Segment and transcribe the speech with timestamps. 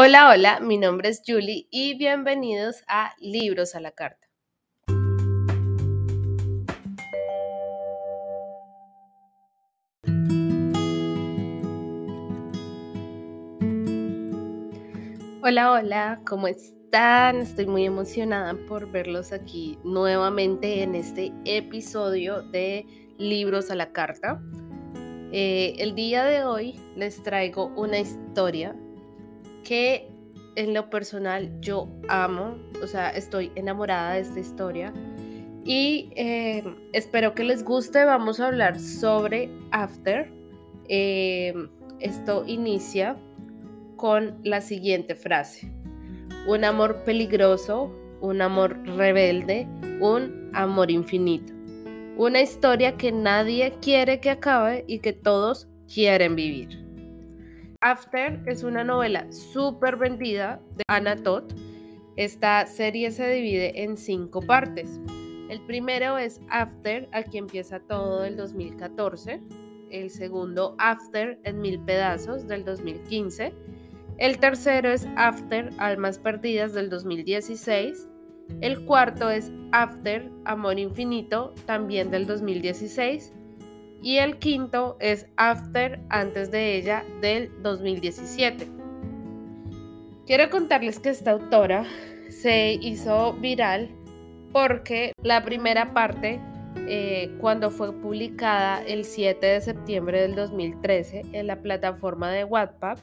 [0.00, 4.28] Hola, hola, mi nombre es Julie y bienvenidos a Libros a la Carta.
[15.42, 17.38] Hola, hola, ¿cómo están?
[17.38, 22.86] Estoy muy emocionada por verlos aquí nuevamente en este episodio de
[23.18, 24.40] Libros a la Carta.
[25.32, 28.76] Eh, el día de hoy les traigo una historia
[29.68, 30.08] que
[30.56, 34.94] en lo personal yo amo, o sea, estoy enamorada de esta historia
[35.62, 38.02] y eh, espero que les guste.
[38.06, 40.32] Vamos a hablar sobre After.
[40.88, 41.52] Eh,
[42.00, 43.18] esto inicia
[43.96, 45.70] con la siguiente frase.
[46.46, 49.68] Un amor peligroso, un amor rebelde,
[50.00, 51.52] un amor infinito.
[52.16, 56.87] Una historia que nadie quiere que acabe y que todos quieren vivir.
[57.80, 61.44] After es una novela súper vendida de Anna Todd.
[62.16, 65.00] Esta serie se divide en cinco partes.
[65.48, 69.40] El primero es After, aquí empieza todo del 2014.
[69.92, 73.54] El segundo, After en mil pedazos del 2015.
[74.18, 78.08] El tercero es After, Almas Perdidas del 2016.
[78.60, 83.32] El cuarto es After, Amor Infinito, también del 2016.
[84.02, 88.66] Y el quinto es After, antes de ella, del 2017.
[90.26, 91.84] Quiero contarles que esta autora
[92.28, 93.90] se hizo viral
[94.52, 96.40] porque la primera parte,
[96.86, 102.98] eh, cuando fue publicada el 7 de septiembre del 2013 en la plataforma de Wattpad,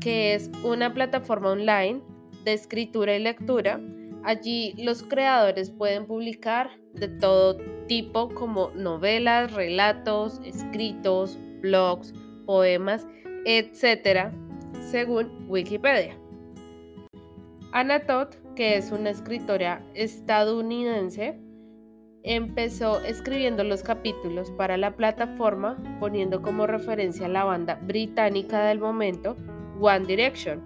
[0.00, 2.00] que es una plataforma online
[2.44, 3.80] de escritura y lectura,
[4.24, 12.14] allí los creadores pueden publicar de todo tipo como novelas, relatos, escritos, blogs,
[12.46, 13.06] poemas,
[13.44, 14.32] etc.,
[14.90, 16.16] según Wikipedia.
[17.72, 21.38] Anna Todd, que es una escritora estadounidense,
[22.22, 28.78] empezó escribiendo los capítulos para la plataforma poniendo como referencia a la banda británica del
[28.78, 29.36] momento
[29.80, 30.62] One Direction.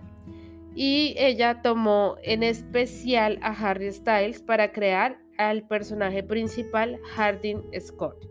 [0.75, 8.28] Y ella tomó en especial a Harry Styles para crear al personaje principal Hardin Scott.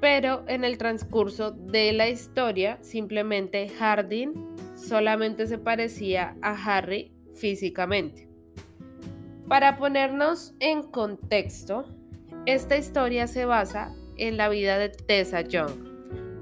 [0.00, 4.32] Pero en el transcurso de la historia, simplemente Hardin
[4.74, 8.28] solamente se parecía a Harry físicamente.
[9.48, 11.84] Para ponernos en contexto,
[12.46, 15.72] esta historia se basa en la vida de Tessa Young,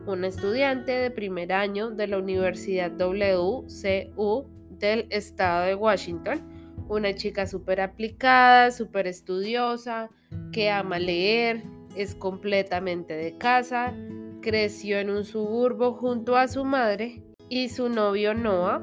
[0.07, 6.58] una estudiante de primer año de la Universidad WCU del estado de Washington,
[6.89, 10.11] una chica súper aplicada, súper estudiosa,
[10.53, 11.63] que ama leer,
[11.97, 13.95] es completamente de casa,
[14.41, 18.83] creció en un suburbo junto a su madre y su novio Noah,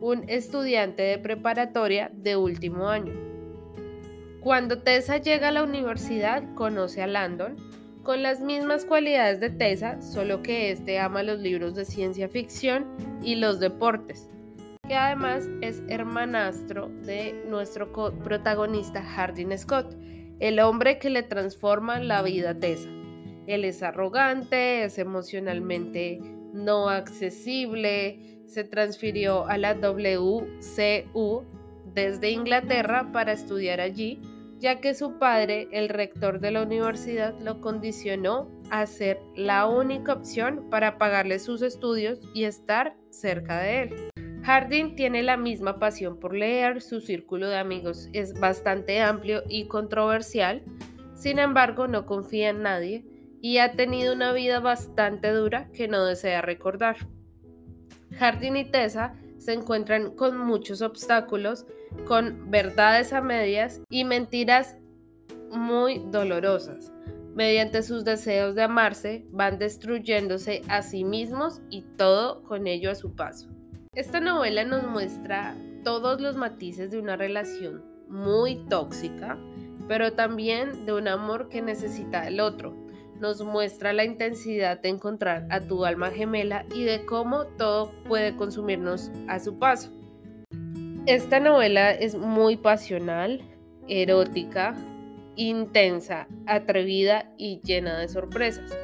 [0.00, 3.12] un estudiante de preparatoria de último año.
[4.40, 7.56] Cuando Tessa llega a la universidad, conoce a Landon,
[8.02, 12.84] con las mismas cualidades de Tessa, solo que este ama los libros de ciencia ficción
[13.22, 14.31] y los deportes
[14.94, 19.96] además es hermanastro de nuestro protagonista Hardin Scott,
[20.40, 22.88] el hombre que le transforma la vida a Tessa.
[23.46, 26.18] Él es arrogante, es emocionalmente
[26.52, 31.44] no accesible, se transfirió a la WCU
[31.94, 34.20] desde Inglaterra para estudiar allí,
[34.58, 40.12] ya que su padre, el rector de la universidad, lo condicionó a ser la única
[40.12, 44.11] opción para pagarle sus estudios y estar cerca de él.
[44.44, 49.66] Harding tiene la misma pasión por leer, su círculo de amigos es bastante amplio y
[49.68, 50.64] controversial,
[51.14, 53.04] sin embargo no confía en nadie
[53.40, 56.96] y ha tenido una vida bastante dura que no desea recordar.
[58.18, 61.64] Harding y Tessa se encuentran con muchos obstáculos,
[62.06, 64.76] con verdades a medias y mentiras
[65.52, 66.92] muy dolorosas.
[67.34, 72.94] Mediante sus deseos de amarse, van destruyéndose a sí mismos y todo con ello a
[72.94, 73.51] su paso.
[73.94, 75.54] Esta novela nos muestra
[75.84, 79.38] todos los matices de una relación muy tóxica,
[79.86, 82.74] pero también de un amor que necesita el otro.
[83.20, 88.34] Nos muestra la intensidad de encontrar a tu alma gemela y de cómo todo puede
[88.34, 89.90] consumirnos a su paso.
[91.04, 93.42] Esta novela es muy pasional,
[93.88, 94.74] erótica,
[95.36, 98.74] intensa, atrevida y llena de sorpresas.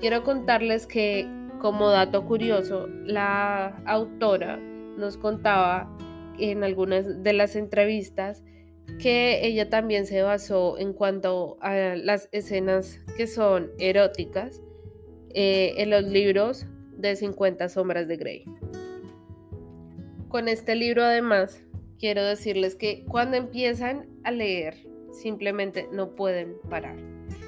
[0.00, 1.28] Quiero contarles que
[1.60, 4.56] como dato curioso, la autora
[4.96, 5.96] nos contaba
[6.38, 8.42] en algunas de las entrevistas
[8.98, 14.60] que ella también se basó en cuanto a las escenas que son eróticas
[15.34, 16.66] eh, en los libros
[16.96, 18.44] de 50 sombras de Grey.
[20.28, 21.62] Con este libro además
[21.98, 24.76] quiero decirles que cuando empiezan a leer
[25.12, 26.96] simplemente no pueden parar.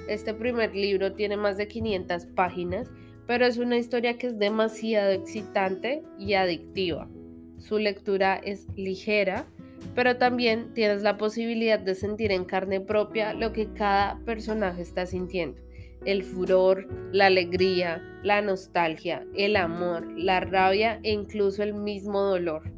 [0.08, 2.90] Este primer libro tiene más de 500 páginas,
[3.32, 7.08] pero es una historia que es demasiado excitante y adictiva.
[7.56, 9.46] Su lectura es ligera,
[9.94, 15.06] pero también tienes la posibilidad de sentir en carne propia lo que cada personaje está
[15.06, 15.62] sintiendo.
[16.04, 22.70] El furor, la alegría, la nostalgia, el amor, la rabia e incluso el mismo dolor.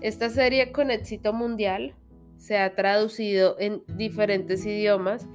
[0.00, 1.94] Esta serie con éxito mundial
[2.38, 5.28] se ha traducido en diferentes idiomas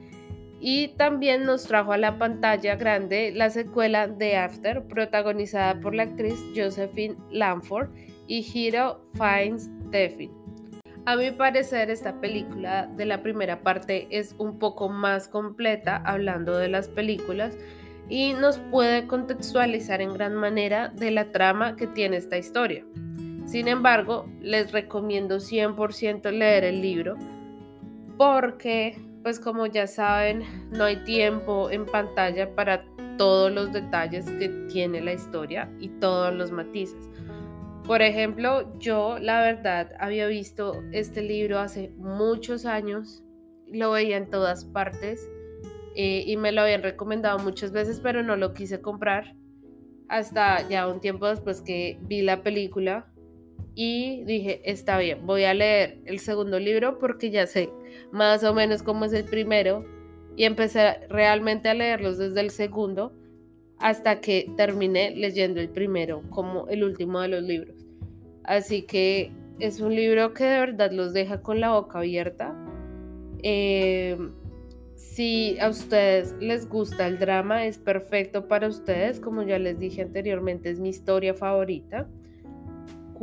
[0.66, 6.04] y también nos trajo a la pantalla grande la secuela de After, protagonizada por la
[6.04, 7.90] actriz Josephine Lamford
[8.28, 10.32] y Hiro Finds Stephen.
[11.06, 16.58] A mi parecer, esta película de la primera parte es un poco más completa hablando
[16.58, 17.58] de las películas
[18.08, 22.86] y nos puede contextualizar en gran manera de la trama que tiene esta historia.
[23.46, 27.18] Sin embargo, les recomiendo 100% leer el libro
[28.18, 32.86] porque, pues como ya saben, no hay tiempo en pantalla para
[33.18, 37.10] todos los detalles que tiene la historia y todos los matices.
[37.86, 43.24] Por ejemplo, yo la verdad había visto este libro hace muchos años,
[43.72, 45.30] lo veía en todas partes
[45.96, 49.36] eh, y me lo habían recomendado muchas veces, pero no lo quise comprar
[50.10, 53.13] hasta ya un tiempo después que vi la película
[53.76, 57.70] y dije, está bien, voy a leer el segundo libro porque ya sé
[58.12, 59.86] más o menos cómo es el primero
[60.36, 63.14] y empecé realmente a leerlos desde el segundo
[63.80, 67.76] hasta que terminé leyendo el primero como el último de los libros.
[68.44, 72.56] Así que es un libro que de verdad los deja con la boca abierta.
[73.42, 74.18] Eh,
[74.96, 79.20] si a ustedes les gusta el drama, es perfecto para ustedes.
[79.20, 82.08] Como ya les dije anteriormente, es mi historia favorita.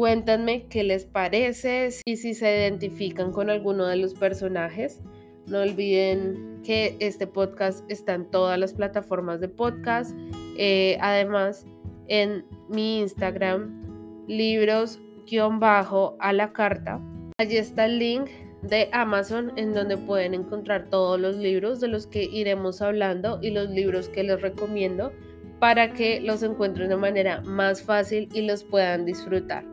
[0.00, 5.02] Cuéntenme qué les parece y si se identifican con alguno de los personajes.
[5.47, 10.17] No olviden que este podcast está en todas las plataformas de podcast.
[10.56, 11.67] Eh, además,
[12.08, 16.99] en mi Instagram, libros-bajo a la carta.
[17.37, 18.31] Allí está el link
[18.62, 23.50] de Amazon en donde pueden encontrar todos los libros de los que iremos hablando y
[23.50, 25.12] los libros que les recomiendo
[25.58, 29.70] para que los encuentren de manera más fácil y los puedan disfrutar.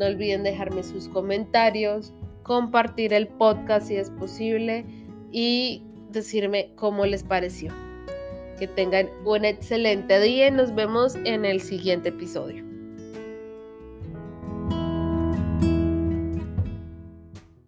[0.00, 4.86] No olviden dejarme sus comentarios, compartir el podcast si es posible
[5.30, 7.70] y decirme cómo les pareció.
[8.58, 12.69] Que tengan un excelente día y nos vemos en el siguiente episodio.